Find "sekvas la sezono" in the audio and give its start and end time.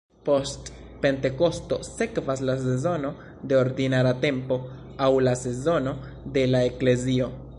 1.89-3.11